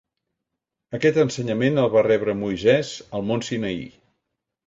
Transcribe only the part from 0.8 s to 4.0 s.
Aquest ensenyament el va rebre Moisès al mont Sinaí.